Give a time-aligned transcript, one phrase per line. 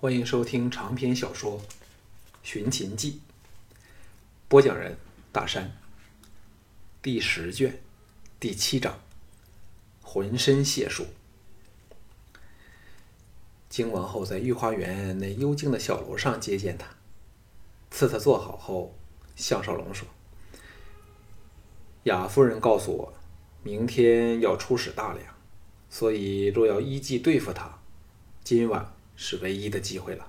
[0.00, 1.58] 欢迎收听长篇小说
[2.42, 3.12] 《寻秦记》，
[4.48, 4.96] 播讲人
[5.30, 5.76] 大山。
[7.02, 7.82] 第十卷
[8.40, 8.98] 第七章，
[10.00, 11.04] 浑身解数。
[13.68, 16.86] 金王后在御花园那幽静的小楼上接见他，
[17.90, 18.94] 赐他坐好后，
[19.36, 20.08] 项少龙说
[22.04, 23.12] ：“雅夫人告诉我，
[23.62, 25.26] 明天要出使大梁，
[25.90, 27.78] 所以若要依计对付他，
[28.42, 28.90] 今晚。”
[29.22, 30.26] 是唯一的机会了。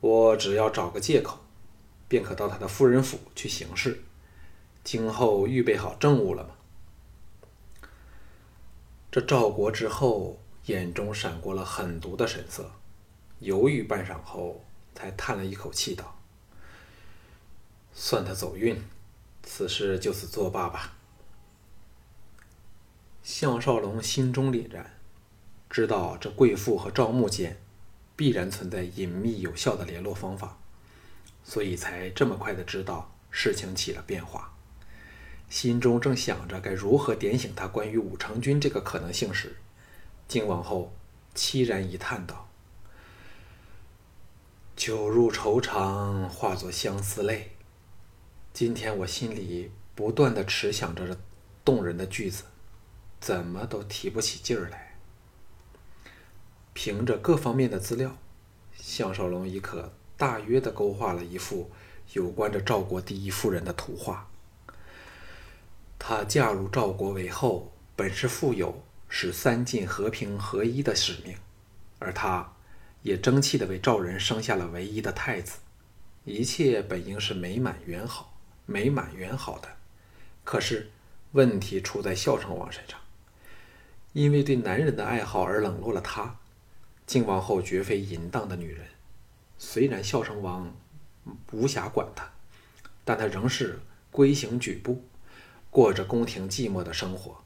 [0.00, 1.38] 我只要找个借口，
[2.08, 4.02] 便可到他的夫人府去行事。
[4.84, 6.50] 今后预备好政务了吗？
[9.10, 12.70] 这赵国之后眼中闪过了狠毒的神色，
[13.38, 14.62] 犹豫半晌后，
[14.94, 16.18] 才叹了一口气道
[17.94, 18.82] ：“算他走运，
[19.42, 20.98] 此事就此作罢吧。”
[23.22, 24.98] 项少龙心中凛然，
[25.68, 27.58] 知道这贵妇和赵牧间。
[28.20, 30.58] 必然存在隐秘有效的联络方法，
[31.42, 34.52] 所以才这么快的知道事情起了变化。
[35.48, 39.56] 心中正想着该如何点醒他关于武成军这个可能性时，
[40.28, 40.94] 靖王后
[41.34, 42.50] 凄然一叹道
[44.76, 47.52] ：“酒入愁肠，化作相思泪。
[48.52, 51.18] 今天我心里不断的持想着这
[51.64, 52.44] 动人的句子，
[53.18, 54.88] 怎么都提不起劲儿来。”
[56.72, 58.16] 凭着各方面的资料，
[58.72, 61.70] 项少龙已可大约的勾画了一幅
[62.12, 64.28] 有关着赵国第一夫人的图画。
[65.98, 71.36] 她嫁入赵国为后，本是富有使三晋和平合一的使命，
[71.98, 72.52] 而她
[73.02, 75.58] 也争气的为赵人生下了唯一的太子，
[76.24, 79.68] 一切本应是美满圆好、美满圆好的。
[80.44, 80.90] 可是
[81.32, 82.98] 问题出在孝成王身上，
[84.14, 86.39] 因为对男人的爱好而冷落了她。
[87.10, 88.86] 靖王后绝非淫荡的女人，
[89.58, 90.72] 虽然孝成王
[91.50, 92.30] 无暇管她，
[93.04, 93.80] 但她仍是
[94.12, 95.02] 规行矩步，
[95.72, 97.36] 过着宫廷寂寞的生活。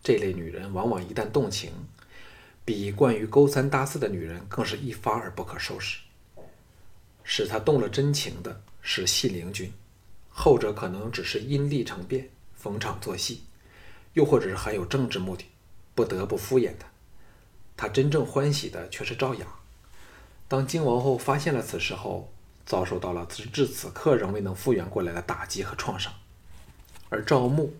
[0.00, 1.72] 这类女人往往一旦动情，
[2.64, 5.98] 比惯于勾三搭四的女人更是一发而不可收拾。
[7.24, 9.72] 使她动了真情的是信陵君，
[10.28, 13.42] 后者可能只是因利成变，逢场作戏，
[14.12, 15.46] 又或者是含有政治目的，
[15.96, 16.86] 不得不敷衍她。
[17.76, 19.46] 他真正欢喜的却是赵雅。
[20.46, 22.30] 当金王后发现了此事后，
[22.66, 26.12] 遭受到了直至此刻仍未能复原过来的打击和创伤，
[27.08, 27.74] 而赵牧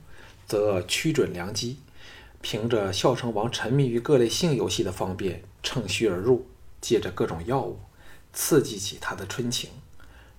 [0.47, 1.78] 则屈准良机，
[2.41, 6.47] 凭着孝成王沉迷于各类性游戏的方便，乘虚而入，
[6.81, 7.78] 借着各种药物
[8.32, 9.71] 刺激起他的春情，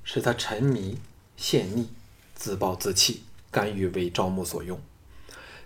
[0.04, 1.00] 使他沉迷
[1.38, 1.86] 陷溺，
[2.36, 4.80] 自暴自弃，甘于为赵牧所用。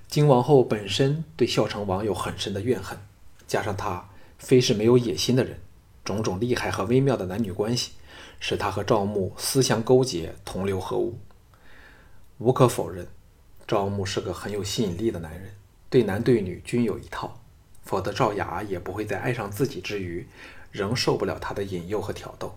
[0.08, 2.98] 金王后本身对孝成王有很深的怨恨。
[3.50, 5.58] 加上他非是没有野心的人，
[6.06, 7.94] 种种厉害和微妙的男女关系，
[8.40, 11.18] 使他和赵牧私相勾结，同流合污。
[12.38, 13.08] 无可否认，
[13.68, 15.56] 赵牧是个很有吸引力的男人，
[15.90, 17.42] 对男对女均有一套，
[17.82, 20.28] 否则赵雅也不会在爱上自己之余，
[20.72, 22.56] 仍受不了他的引诱和挑逗。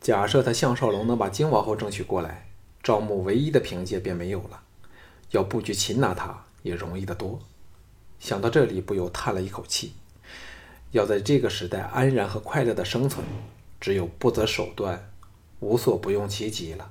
[0.00, 2.48] 假设他项少龙能把金王后争取过来，
[2.82, 4.60] 赵牧唯一的凭借便没有了，
[5.30, 7.38] 要布局擒拿他也容易得多。
[8.20, 9.92] 想到这里，不由叹了一口气。
[10.90, 13.24] 要在这个时代安然和快乐的生存，
[13.78, 15.10] 只有不择手段，
[15.60, 16.90] 无所不用其极了。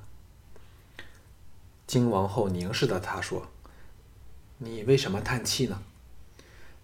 [1.87, 3.47] 金王后凝视着他说
[4.59, 5.81] ：“你为什么叹气呢？”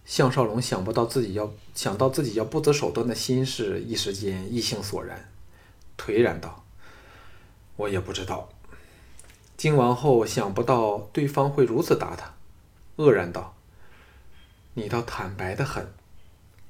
[0.05, 5.29] 项少龙想不到自己要想到自己要不择手段的心事，一时间意兴索然，
[5.97, 6.65] 颓然道
[7.77, 8.49] ：“我也不知道。”
[9.55, 12.33] 金王后想不到对方会如此答他，
[12.97, 13.52] 愕然道。
[14.75, 15.87] 你倒坦白的很。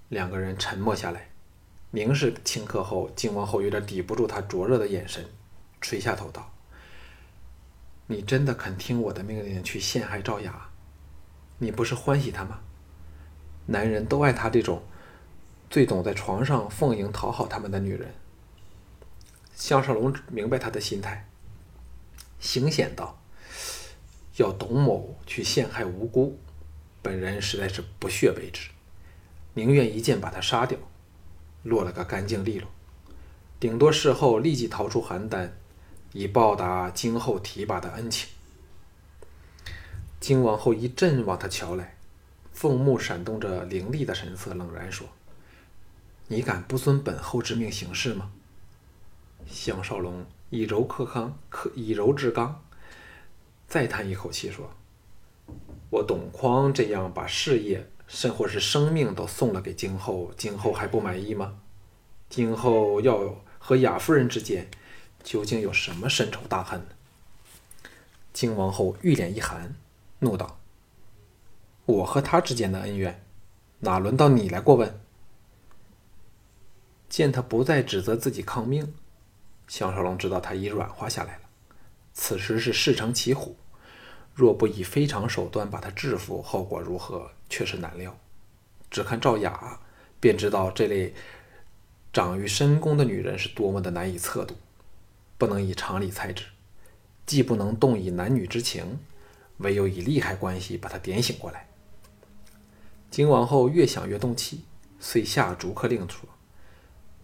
[0.10, 1.30] 两个人沉默下来，
[1.92, 5.26] 凝视顷刻后，靖王后有点抵不住他灼热的眼神，
[5.82, 6.52] 垂下头道
[8.08, 10.70] ：“你真的肯听我的命令去陷害赵雅？
[11.58, 12.60] 你不是欢喜他吗？
[13.66, 14.84] 男人都爱他这种
[15.70, 18.14] 最懂在床上奉迎讨好他们的女人。”
[19.56, 21.28] 项少龙明白他的心态，
[22.40, 23.18] 行险道
[24.38, 26.38] ：“要董某去陷害无辜。”
[27.04, 28.70] 本人实在是不屑为之，
[29.54, 30.80] 宁愿一剑把他杀掉，
[31.62, 32.68] 落了个干净利落，
[33.60, 35.50] 顶多事后立即逃出邯郸，
[36.14, 38.30] 以报答今后提拔的恩情。
[40.22, 41.98] 金王后一阵往他瞧来，
[42.54, 45.06] 凤目闪动着凌厉的神色，冷然说
[46.30, 48.32] ：“你敢不遵本后之命行事吗？”
[49.46, 52.64] 项少龙以柔克刚，克以柔制刚，
[53.68, 54.74] 再叹一口气说。
[55.94, 61.60] 我董匡这样把事业甚或是生命都送了给京后，京后还不满意吗？
[62.30, 64.68] 今后要和雅夫人之间
[65.24, 66.88] 究竟有什么深仇大恨呢？
[68.34, 69.76] 金王后玉脸一寒，
[70.18, 70.58] 怒道
[71.86, 73.24] ：“我和他之间的恩怨，
[73.82, 75.00] 哪轮到你来过问？”
[77.08, 78.96] 见他不再指责自己抗命，
[79.68, 81.42] 项少龙知道他已软化下来了。
[82.14, 83.56] 此时是事成骑虎，
[84.34, 88.18] 若不以非常手段把他制服，后果如何确实难料。
[88.90, 89.80] 只看赵雅，
[90.20, 91.14] 便知道这类
[92.12, 94.56] 长于深宫的女人是多么的难以测度，
[95.38, 96.46] 不能以常理猜之。
[97.26, 99.00] 既不能动以男女之情，
[99.58, 101.68] 唯有以利害关系把他点醒过来。
[103.10, 104.66] 金王后越想越动气，
[105.00, 106.28] 遂下逐客令说：“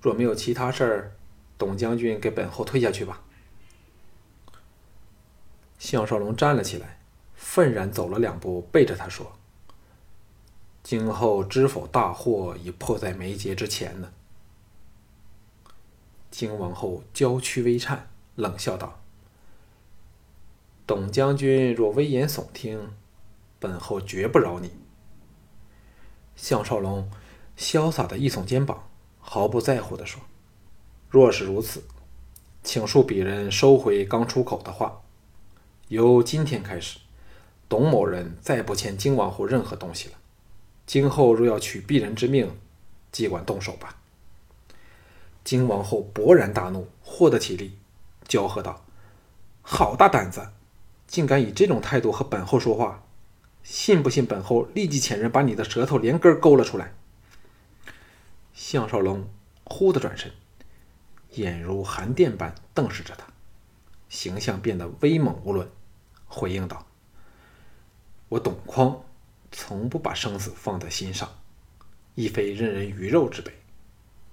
[0.01, 1.11] 若没有其他事儿，
[1.57, 3.23] 董将军给本后退下去吧。”
[5.79, 6.98] 项少龙站了起来，
[7.41, 9.31] 愤然走了两步，背着他说
[10.83, 14.11] ：“今后知否大祸已迫在眉睫之前呢？”
[16.29, 18.99] 金王后娇躯微颤，冷笑道。
[20.85, 22.91] 董将军若危言耸听，
[23.57, 24.73] 本后绝不饶你。
[26.35, 27.09] 项少龙
[27.57, 28.89] 潇洒的一耸肩膀，
[29.19, 30.21] 毫不在乎的说
[31.09, 31.83] ：“若是如此，
[32.63, 35.01] 请恕鄙人收回刚出口的话。
[35.87, 36.99] 由今天开始，
[37.69, 40.15] 董某人再不欠金王后任何东西了。
[40.85, 42.57] 今后若要取鄙人之命，
[43.11, 43.95] 即管动手吧。”
[45.45, 47.77] 金王后勃然大怒，获得起立，
[48.27, 48.83] 娇喝道
[49.61, 50.49] ：“好大胆子！”
[51.07, 53.03] 竟敢以这种态度和本后说话，
[53.63, 56.93] 信不信本后立即遣人把你的舌头连根勾了出来？
[58.53, 59.27] 项少龙
[59.63, 60.31] 忽地转身，
[61.31, 63.25] 眼如寒电般瞪视着他，
[64.07, 65.67] 形象变得威猛无伦，
[66.27, 66.85] 回应道
[68.29, 69.03] ：“我董匡
[69.51, 71.27] 从不把生死放在心上，
[72.13, 73.51] 亦非任人鱼肉之辈。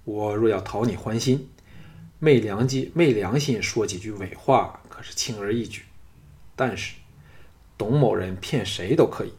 [0.03, 1.49] 我若要讨你欢心，
[2.19, 5.83] 昧良心昧良心说几句伪话，可是轻而易举。”
[6.55, 6.95] 但是，
[7.77, 9.33] 董某人骗谁都可以，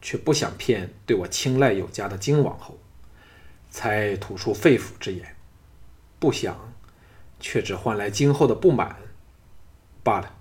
[0.00, 2.78] 却不想骗对我青睐有加的金王后，
[3.70, 5.36] 才吐出肺腑之言。
[6.20, 6.72] 不想，
[7.38, 8.96] 却只换来今后的不满。
[10.04, 10.34] 罢了，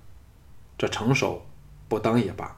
[0.78, 1.46] 这成手
[1.88, 2.57] 不当也罢。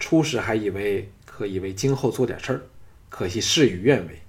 [0.00, 2.62] 初时还以为可以为今后做点事儿，
[3.08, 4.22] 可惜事与愿违。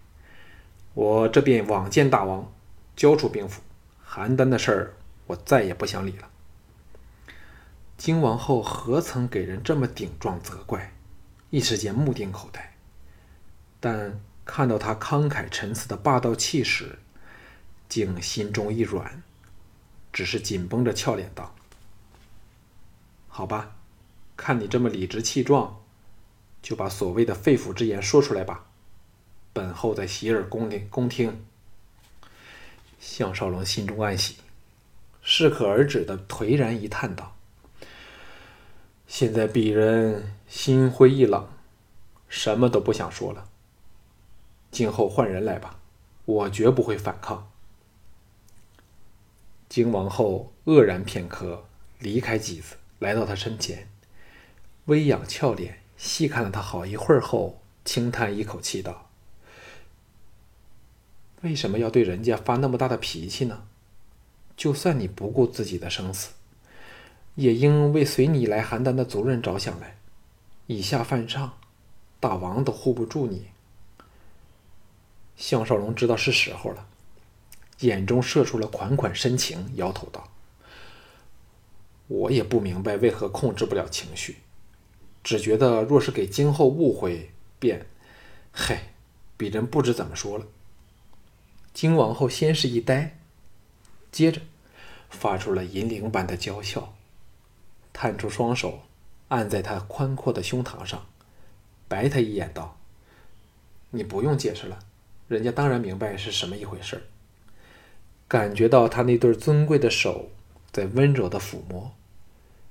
[0.93, 2.53] 我这便往见大王，
[2.95, 3.61] 交出兵符。
[4.05, 4.93] 邯郸的事儿，
[5.25, 6.29] 我再也不想理了。
[7.97, 10.93] 金王后何曾给人这么顶撞责怪？
[11.49, 12.73] 一时间目定口呆。
[13.79, 16.99] 但看到他慷慨陈词的霸道气势，
[17.87, 19.23] 竟心中一软，
[20.11, 21.55] 只是紧绷着俏脸道
[23.29, 23.75] ：“好吧，
[24.41, 25.83] 看你这么理直气壮，
[26.63, 28.65] 就把所谓的肺腑之言说出来吧。
[29.53, 31.45] 本后在洗耳恭听。”恭听。
[32.99, 34.37] 项少龙心中暗喜，
[35.21, 37.35] 适可而止的颓然一叹道。
[39.05, 41.47] 现在鄙人心灰意冷，
[42.27, 43.47] 什么都不想说了。
[44.71, 45.77] 今后换人来吧，
[46.25, 47.51] 我绝不会反抗。
[49.69, 51.65] 金王后愕然片刻，
[51.99, 53.90] 离开机子，来到他身前，
[54.85, 59.09] 微仰俏脸，细看了他好一会儿后，轻叹一口气道
[61.41, 63.67] ：“为什么要对人家发那么大的脾气呢？
[64.57, 66.31] 就算你不顾自己的生死。”
[67.35, 69.95] 也应为随你来邯郸的族人着想来，
[70.67, 71.57] 以下犯上，
[72.19, 73.47] 大王都护不住你。
[75.37, 76.85] 项少龙知道是时候了，
[77.79, 80.29] 眼中射出了款款深情，摇头道
[82.09, 84.39] ：“我也不明白为何控制不了情绪，
[85.23, 87.85] 只觉得若是给今后误会，便……
[88.51, 88.77] 嘿，
[89.37, 90.45] 鄙人不知怎么说了。”
[91.73, 93.17] 金王后先是一呆，
[94.11, 94.41] 接着
[95.09, 96.93] 发出了银铃般的娇笑。
[97.93, 98.81] 探出双手，
[99.27, 101.05] 按在他宽阔的胸膛上，
[101.87, 102.77] 白他一眼，道
[103.91, 104.79] ：“你不用解释了，
[105.27, 107.07] 人家当然明白是什么一回事。”
[108.27, 110.31] 感觉到他那对尊贵的手
[110.71, 111.91] 在温柔的抚摸，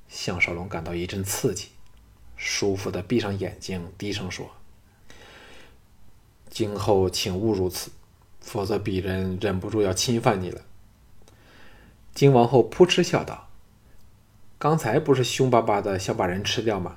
[0.09, 1.69] 项少龙感到一阵刺激，
[2.43, 4.51] 舒服的闭上眼睛，低声说
[6.49, 7.91] ：“今后请勿如此，
[8.41, 10.63] 否则鄙人忍不住要侵犯你了。”
[12.15, 13.51] 金王后扑哧笑道。
[14.59, 16.97] 刚才不是凶巴巴的想把人吃掉吗？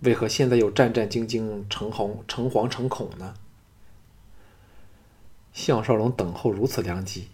[0.00, 3.34] 为何现在又战战兢兢、诚惶诚惶诚恐呢？
[5.52, 7.28] 项少龙等候如此良机，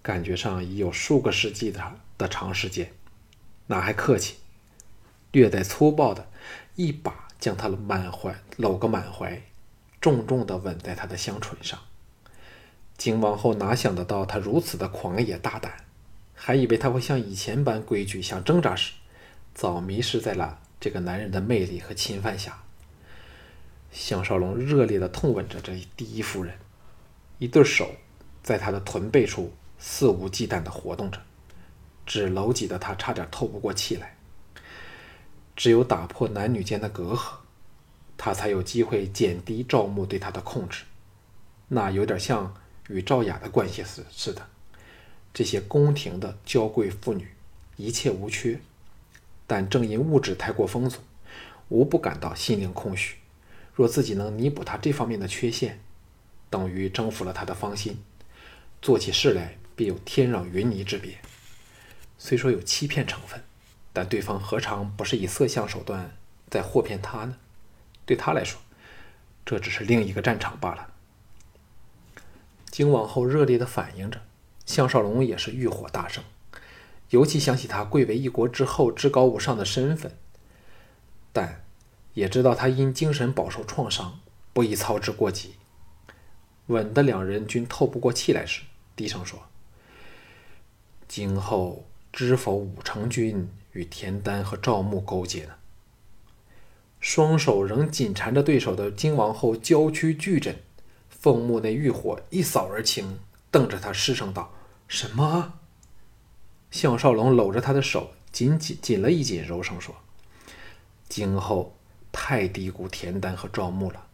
[0.00, 2.92] 感觉上已有数个世纪的的长时间，
[3.66, 4.36] 哪还客气？
[5.32, 6.28] 略带粗暴的
[6.76, 9.42] 一把将他满怀搂个满怀，
[10.00, 11.78] 重重的吻在他的香唇上，
[12.96, 15.72] 景王后哪想得到他如此的狂野大胆，
[16.34, 18.94] 还以为他会像以前般规矩，想挣扎时，
[19.54, 22.60] 早迷失在了这个男人的魅力和侵犯下。
[23.92, 26.56] 项少龙热烈地痛吻着这第一夫人，
[27.38, 27.88] 一对手
[28.42, 31.20] 在他的臀背处肆无忌惮地活动着，
[32.04, 34.13] 只搂挤得他差点透不过气来。
[35.56, 37.34] 只有打破男女间的隔阂，
[38.16, 40.84] 他才有机会减低赵牧对他的控制。
[41.68, 42.54] 那有点像
[42.88, 44.46] 与赵雅的关系似似的。
[45.32, 47.28] 这些宫廷的娇贵妇女
[47.76, 48.60] 一切无缺，
[49.46, 50.98] 但正因物质太过丰足，
[51.68, 53.16] 无不感到心灵空虚。
[53.74, 55.80] 若自己能弥补他这方面的缺陷，
[56.48, 57.98] 等于征服了他的芳心，
[58.80, 61.18] 做起事来必有天壤云泥之别。
[62.16, 63.42] 虽说有欺骗成分，
[63.94, 66.14] 但对方何尝不是以色相手段
[66.50, 67.36] 在惑骗他呢？
[68.04, 68.60] 对他来说，
[69.46, 70.92] 这只是另一个战场罢了。
[72.70, 74.20] 金王后热烈地反应着，
[74.66, 76.22] 项少龙也是欲火大盛，
[77.08, 80.12] 尤其想起他贵为一国之后至高无上的身份，
[81.32, 81.62] 但。
[82.14, 84.20] 也知道他因精神饱受创伤，
[84.52, 85.56] 不宜操之过急。
[86.68, 88.62] 吻的两人均透不过气来时，
[88.94, 89.42] 低声说
[91.08, 95.52] ：“今后知否武成君与田丹和赵牧勾结呢？”
[96.98, 100.56] 双手仍紧缠着对手的金王后娇躯巨震，
[101.10, 103.18] 凤目内欲火一扫而清，
[103.50, 104.50] 瞪着他失声道
[104.88, 105.54] ：“什么？”
[106.72, 109.94] 项少龙搂着他的手紧紧紧了一紧，柔声说
[111.08, 111.76] ：“今后。”
[112.16, 114.06] 太低估田丹和赵牧了。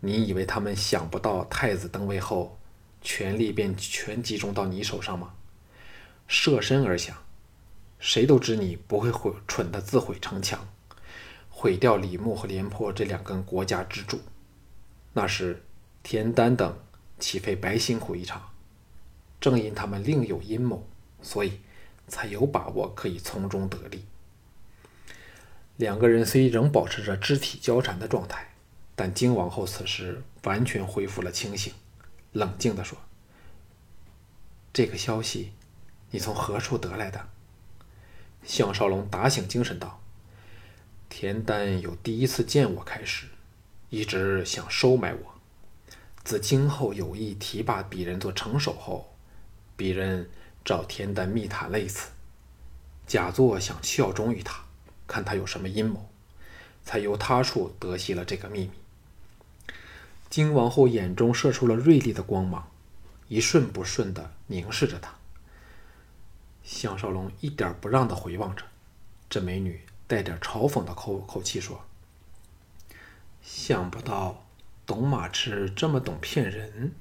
[0.00, 2.58] 你以为他们想不到太子登位后，
[3.00, 5.32] 权力便全集中到你手上吗？
[6.26, 7.16] 设身而想，
[7.98, 10.68] 谁都知你不会毁蠢的自毁城墙，
[11.50, 14.20] 毁掉李牧和廉颇这两根国家支柱。
[15.12, 15.64] 那时
[16.02, 16.78] 田丹等
[17.18, 18.50] 岂非白辛苦一场？
[19.40, 20.88] 正因他们另有阴谋，
[21.22, 21.60] 所以
[22.06, 24.04] 才有把握可以从中得利。
[25.76, 28.54] 两个人虽仍保持着肢体交缠的状态，
[28.96, 31.72] 但荆王后此时完全恢复了清醒，
[32.32, 32.98] 冷静地说
[34.72, 35.52] ：“这个消息，
[36.10, 37.28] 你从何处得来的？”
[38.44, 40.00] 项少龙打醒精神道
[41.08, 43.26] ：“田丹有第一次见我开始，
[43.90, 45.34] 一直想收买我。
[46.24, 49.14] 自今后有意提拔鄙人做城守后，
[49.76, 50.28] 鄙人
[50.64, 52.10] 找田丹密谈了一次，
[53.06, 54.62] 假作想效忠于他。”
[55.08, 56.06] 看他有什么阴谋，
[56.84, 58.72] 才由他处得悉了这个秘密。
[60.28, 62.70] 金王后眼中射出了锐利的光芒，
[63.28, 65.17] 一瞬不瞬地凝视着他。
[66.68, 68.62] 项少龙一点不让地回望着
[69.30, 71.82] 这美女，带点嘲讽的口口气说
[73.40, 74.46] ：“想不到
[74.84, 76.94] 董马痴这么懂骗人。”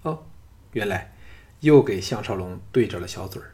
[0.00, 0.24] 哦，
[0.72, 1.14] 原来
[1.60, 3.52] 又给项少龙对着了小嘴儿。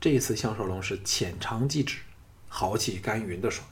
[0.00, 2.00] 这次项少龙是浅尝即止。
[2.48, 3.64] 豪气干云地说：“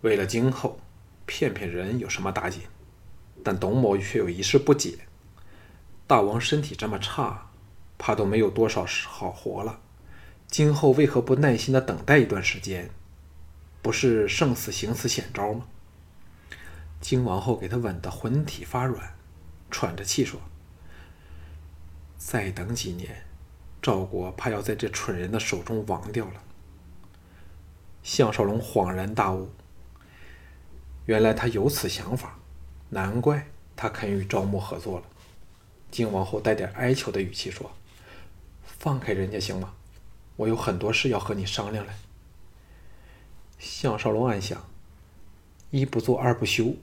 [0.00, 0.80] 为了今后
[1.26, 2.62] 骗骗人有什么打紧？
[3.44, 5.00] 但董某却有一事不解：
[6.06, 7.47] 大王身体这么差，
[7.98, 9.80] 怕都没有多少好活了。
[10.46, 12.88] 今后为何不耐心的等待一段时间？
[13.82, 15.66] 不是胜死行此险招吗？”
[17.00, 19.14] 金王后给他吻得魂体发软，
[19.70, 20.40] 喘着气说
[22.16, 23.24] ：“再等几年，
[23.82, 26.42] 赵国怕要在这蠢人的手中亡掉了。”
[28.02, 29.50] 项少龙恍然大悟，
[31.06, 32.38] 原来他有此想法，
[32.88, 35.06] 难怪他肯与赵牧合作了。
[35.90, 37.70] 金王后带点哀求的语气说
[38.78, 39.74] ：“放开人家行吗？
[40.36, 41.94] 我有很多事要和你商量来。”
[43.58, 44.64] 项少龙暗想：
[45.70, 46.76] 一不做二不休，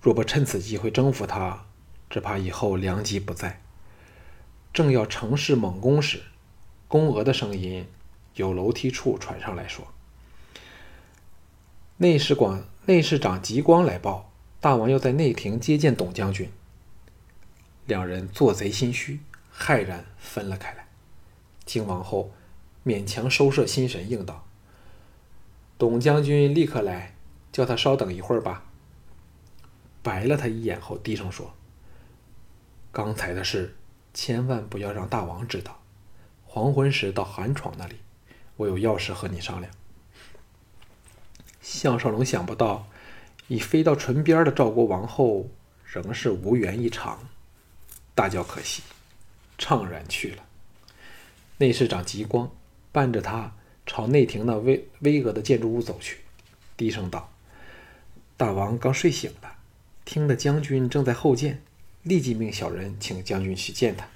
[0.00, 1.66] 若不趁此机会征服他，
[2.08, 3.62] 只怕以后良机不在。
[4.72, 6.22] 正要乘势猛攻时，
[6.88, 7.86] 宫娥的声音
[8.34, 9.86] 由楼梯处传上来说。
[11.98, 16.50] 内侍广内侍长吉光来报，大王要在内廷接见董将军。
[17.86, 19.20] 两人做贼心虚，
[19.56, 20.86] 骇然分了开来。
[21.70, 22.32] 金王后
[22.84, 24.44] 勉强收摄心神，应道
[25.78, 27.14] ：“董将军立刻来，
[27.52, 28.64] 叫他稍等一会儿吧。”
[30.02, 31.54] 白了他一眼后，低声说
[32.90, 33.76] ：“刚才的事，
[34.12, 35.80] 千万不要让大王知道。
[36.44, 38.00] 黄昏时到韩闯那里，
[38.56, 39.72] 我有要事和你商量。”
[41.62, 42.88] 项少龙想不到，
[43.46, 45.48] 已飞到唇边的赵国王后
[45.84, 47.28] 仍是无缘一场，
[48.12, 48.82] 大叫可惜，
[49.56, 50.42] 怅然去了。
[51.60, 52.50] 内侍长吉光
[52.90, 56.16] 伴着他朝内廷那巍巍峨的建筑物走去，
[56.74, 57.30] 低声道
[58.38, 59.56] ：“大王刚睡醒了，
[60.06, 61.60] 听得将军正在后见，
[62.02, 64.08] 立即命小人请将军去见他。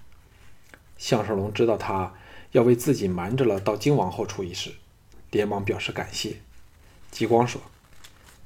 [0.97, 2.15] 项少龙知道他
[2.53, 4.73] 要为自己瞒着了到京王后处一事，
[5.31, 6.37] 连忙表示感谢。
[7.11, 7.61] 吉光说：“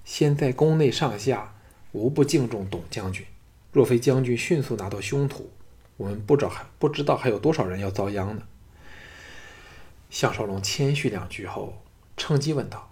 [0.04, 1.54] 现在宫内上下
[1.92, 3.24] 无不敬重董将军，
[3.70, 5.52] 若非将军迅速拿到凶徒，
[5.96, 8.42] 我们不知道还不知道还有多少人要遭殃呢。”
[10.10, 11.82] 项少龙谦虚两句后，
[12.16, 12.90] 趁机问道：“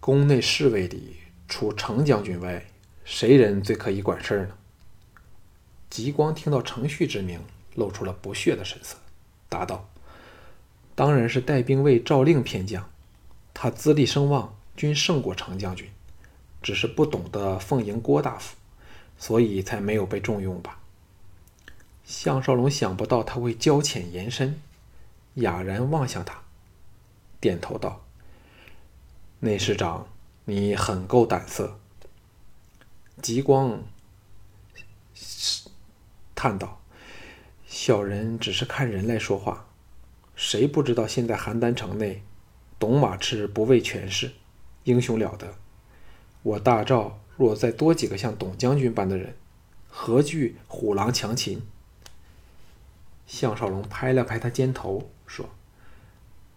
[0.00, 1.16] 宫内侍卫里，
[1.46, 2.66] 除程将军外，
[3.04, 4.54] 谁人最可以管事儿呢？”
[5.90, 7.40] 吉光听到程旭之名，
[7.74, 8.96] 露出了不屑的神色，
[9.48, 9.88] 答道
[10.96, 12.88] ：“当然是带兵卫赵令偏将，
[13.52, 15.88] 他资历声望均胜过程将军，
[16.62, 18.56] 只是不懂得奉迎郭大夫，
[19.18, 20.80] 所以才没有被重用吧。”
[22.04, 24.60] 项少龙想不到他会交浅言深。
[25.34, 26.42] 哑然望向他，
[27.40, 28.04] 点头道
[29.40, 30.06] ：“内侍长，
[30.44, 31.80] 你很够胆色。”
[33.22, 33.82] 极光
[36.34, 36.80] 叹道
[37.66, 39.66] ：“小人只是看人来说话，
[40.36, 42.22] 谁不知道现在邯郸城内，
[42.78, 44.32] 董马赤不畏权势，
[44.84, 45.54] 英雄了得。
[46.42, 49.36] 我大赵若再多几个像董将军般的人，
[49.88, 51.62] 何惧虎狼强秦？”
[53.26, 55.10] 项少龙拍了拍他肩头。
[55.26, 55.48] 说：“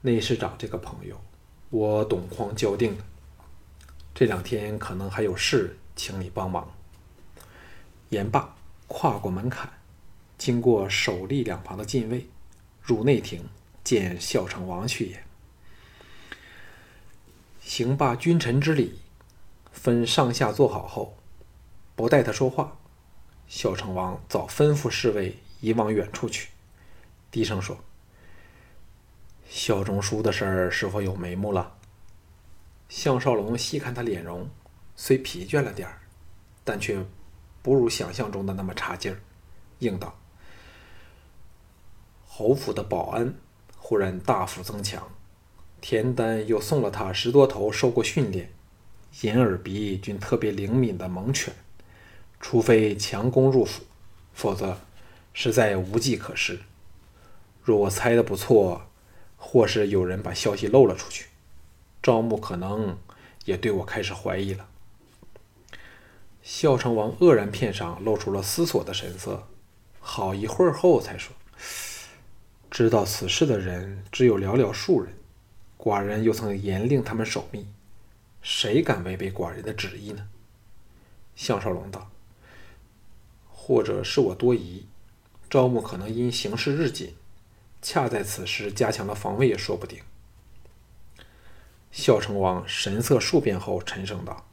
[0.02, 1.20] 内侍长这个朋友，
[1.70, 3.06] 我董匡交定了。
[4.14, 6.74] 这两天可能还有事，请你帮忙。”
[8.10, 8.56] 言罢，
[8.88, 9.70] 跨过门槛，
[10.38, 12.28] 经过守立两旁的禁卫，
[12.82, 13.44] 入内廷
[13.84, 15.24] 见孝成王去也。
[17.60, 19.00] 行罢君臣之礼，
[19.72, 21.18] 分上下坐好后，
[21.96, 22.78] 不待他说话，
[23.48, 26.50] 孝成王早吩咐侍卫移往远处去，
[27.30, 27.78] 低声说。
[29.50, 31.78] 萧中书的事儿是否有眉目了？
[32.90, 34.50] 项少龙细看他脸容，
[34.96, 36.00] 虽疲倦了点儿，
[36.64, 37.04] 但却
[37.62, 39.20] 不如想象中的那么差劲儿，
[39.80, 40.20] 应道
[42.28, 43.34] ：“侯府的保安
[43.78, 45.10] 忽然大幅增强，
[45.82, 48.54] 田丹又送了他十多头受过训练、
[49.22, 51.54] 眼耳鼻均特别灵敏的猛犬，
[52.40, 53.84] 除非强攻入府，
[54.34, 54.78] 否则
[55.34, 56.60] 实在无计可施。
[57.64, 58.84] 若我猜的不错。”
[59.38, 61.28] 或是有人把消息漏了出去，
[62.04, 62.98] 赵牧可能
[63.46, 64.68] 也对我开始怀疑了。
[66.42, 69.48] 孝成王愕然片上露出了思索的神色，
[70.00, 71.36] 好一会儿后才说
[72.72, 75.14] ：“知道此事的人只有寥寥数人，
[75.78, 77.68] 寡人又曾严令他们守密，
[78.42, 80.28] 谁敢违背寡人的旨意呢？”
[81.36, 82.10] 项少龙道
[83.52, 84.86] ：“或者是我多疑，
[85.50, 87.14] 赵牧可能因形势日紧。”
[87.82, 90.00] 恰在此时加强了防卫也说不定。
[91.92, 94.46] 孝成王神色数变后沉声道：“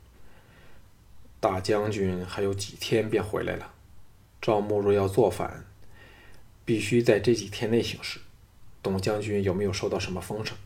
[1.41, 3.75] 大将军还有几天便回来了，
[4.41, 5.67] 赵牧若要造反，
[6.65, 8.21] 必须在这几天内行事。
[8.83, 10.57] 董将军有没有收到什么风声？”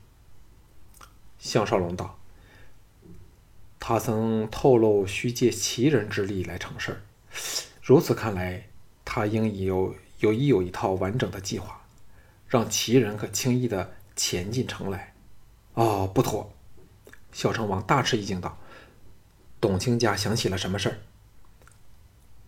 [1.40, 2.18] 项少龙道
[3.80, 7.00] ：“他曾透露需借奇人之力来成事，
[7.82, 8.68] 如此看来，
[9.04, 11.86] 他应有有已有一套完整的计划。”
[12.48, 15.14] 让齐人可轻易的潜进城来？
[15.74, 16.50] 哦，不妥！
[17.30, 18.58] 孝成王大吃一惊道
[19.60, 20.98] ：“董卿家想起了什么事儿？”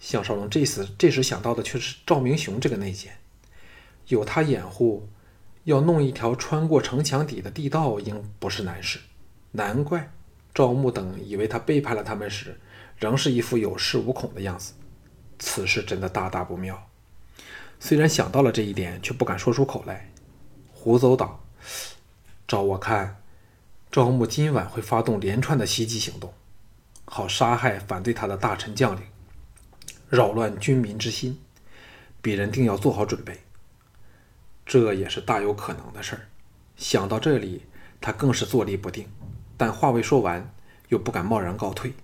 [0.00, 3.18] 项少龙这时这时想到的却是赵明雄这个内奸，
[4.08, 5.06] 有他掩护，
[5.64, 8.98] 要弄一条穿过城墙底的地道，应不是难事。
[9.52, 10.10] 难怪
[10.54, 12.58] 赵牧等以为他背叛了他们时，
[12.96, 14.72] 仍是一副有恃无恐的样子。
[15.38, 16.89] 此事真的大大不妙。
[17.80, 20.12] 虽然想到了这一点，却不敢说出口来。
[20.72, 21.42] 胡诌道
[22.46, 23.22] ：“照我看，
[23.90, 26.32] 赵牧今晚会发动连串的袭击行动，
[27.06, 29.02] 好杀害反对他的大臣将领，
[30.10, 31.40] 扰乱军民之心。
[32.22, 33.40] 鄙人定要做好准备。
[34.66, 36.28] 这也是大有可能的事儿。”
[36.76, 37.64] 想到这里，
[38.00, 39.08] 他更是坐立不定，
[39.56, 40.54] 但话未说完，
[40.88, 41.94] 又不敢贸然告退。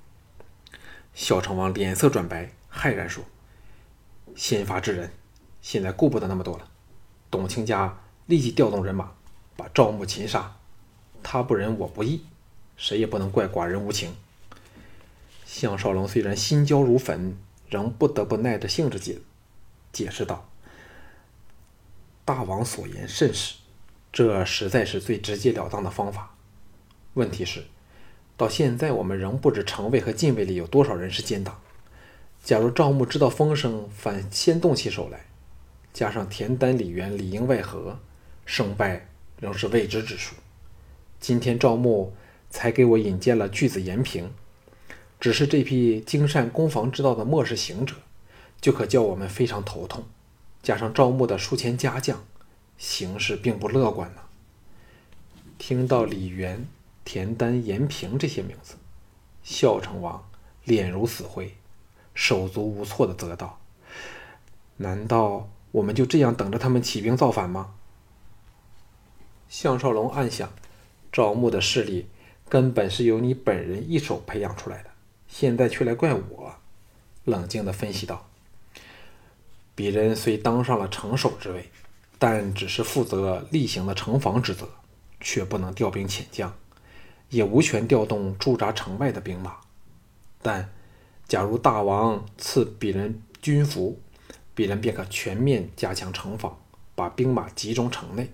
[1.12, 3.22] 孝成王脸色转白，骇然说
[4.34, 5.10] ：“先发制人。”
[5.66, 6.68] 现在顾不得那么多了，
[7.28, 9.10] 董卿家立即调动人马，
[9.56, 10.54] 把赵牧擒杀。
[11.24, 12.24] 他不仁，我不义，
[12.76, 14.14] 谁也不能怪寡人无情。
[15.44, 17.36] 项少龙虽然心焦如焚，
[17.68, 19.18] 仍不得不耐着性子解
[19.92, 20.48] 解释道
[22.24, 23.56] ：“大王所言甚是，
[24.12, 26.36] 这实在是最直截了当的方法。
[27.14, 27.64] 问题是，
[28.36, 31.60] 到现在我们仍不知城卫和禁卫里有多少人是奸党。
[32.44, 35.26] 假如赵牧知道风声，反先动起手来。”
[35.96, 37.98] 加上田丹、李元里应外合，
[38.44, 39.08] 胜败
[39.40, 40.34] 仍是未知之数。
[41.18, 42.12] 今天赵牧
[42.50, 44.30] 才给我引荐了巨子延平，
[45.18, 47.94] 只是这批精善攻防之道的末世行者，
[48.60, 50.04] 就可叫我们非常头痛。
[50.62, 52.22] 加上赵牧的数千家将，
[52.76, 54.20] 形势并不乐观呢。
[55.56, 56.68] 听到李元、
[57.06, 58.74] 田丹、严平这些名字，
[59.42, 60.22] 孝成王
[60.64, 61.54] 脸如死灰，
[62.12, 63.58] 手足无措的责道
[64.76, 67.74] ：“难道我们就这样等着他们起兵造反吗？”
[69.46, 70.50] 项少龙暗想：
[71.12, 72.08] 赵牧的势力
[72.48, 74.90] 根本是由你本人一手培养出来的，
[75.28, 76.54] 现在却来怪我。
[77.24, 78.26] 冷静的分析道。
[79.76, 81.70] 鄙人虽当上了城守之位，
[82.18, 84.66] 但只是负责例行的城防职责，
[85.20, 86.56] 却不能调兵遣将，
[87.28, 89.56] 也无权调动驻扎城外的兵马。
[90.40, 90.72] 但
[91.28, 94.00] 假如大王赐鄙人军服，
[94.56, 96.58] 鄙人便可全面加强城防，
[96.94, 98.30] 把兵马集中城内，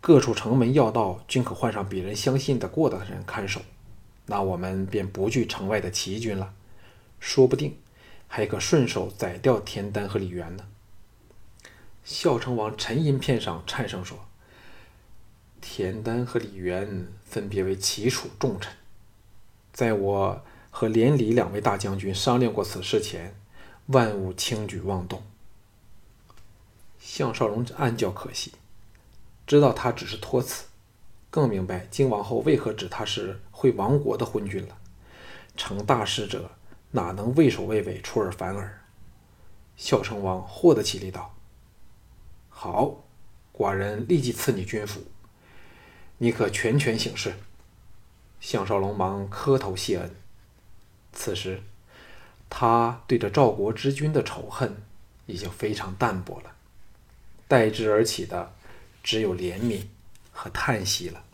[0.00, 3.60] 各处城门要道均可换上鄙人相信得过的人看守，
[4.26, 6.54] 那我们便不惧城外的起义军了，
[7.18, 7.76] 说不定。
[8.30, 10.66] 还可顺手宰掉田丹和李元呢。
[12.04, 14.18] 孝成王沉吟片上，颤声说
[15.62, 18.70] ：“田丹和李元分别为齐楚重臣，
[19.72, 23.34] 在我和连李两位大将军商量过此事前，
[23.86, 25.22] 万勿轻举妄动。”
[26.98, 28.52] 项少龙暗叫可惜，
[29.46, 30.66] 知道他只是托辞，
[31.30, 34.76] 更明白靖王后为何指他是会亡国的昏君了。
[35.56, 36.50] 成大事者。
[36.90, 38.82] 哪能畏首畏尾、出尔反尔？
[39.76, 41.34] 孝成王豁得起立道
[42.48, 43.04] ：“好，
[43.52, 45.02] 寡人立即赐你军服，
[46.16, 47.34] 你可全权行事。”
[48.40, 50.16] 项少龙忙磕头谢恩。
[51.12, 51.62] 此时，
[52.48, 54.74] 他对着赵国之君的仇恨
[55.26, 56.52] 已经非常淡薄了，
[57.48, 58.54] 代之而起的
[59.02, 59.80] 只有怜悯
[60.30, 61.24] 和叹息了。